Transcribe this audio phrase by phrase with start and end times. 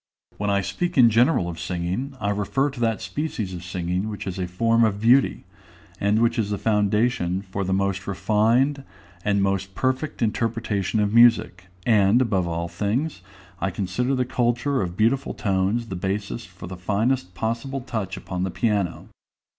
[0.39, 4.25] When I speak in general of singing, I refer to that species of singing which
[4.25, 5.43] is a form of beauty,
[5.99, 8.83] and which is the foundation for the most refined
[9.23, 13.21] and most perfect interpretation of music; and, above all things,
[13.59, 18.41] I consider the culture of beautiful tones the basis for the finest possible touch upon
[18.41, 19.07] the piano.